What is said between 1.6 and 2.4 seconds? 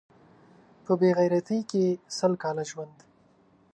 کې سل